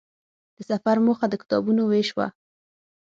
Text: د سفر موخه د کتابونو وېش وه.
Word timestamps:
د 0.55 0.57
سفر 0.69 0.97
موخه 1.05 1.25
د 1.29 1.33
کتابونو 1.41 1.81
وېش 1.91 2.09
وه. 2.17 2.27